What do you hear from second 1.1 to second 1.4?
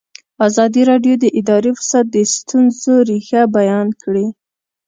د